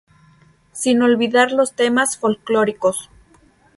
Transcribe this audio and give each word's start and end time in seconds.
Sin 0.71 1.03
olvidar 1.03 1.51
los 1.51 1.73
temas 1.75 2.17
folklóricos. 2.17 3.11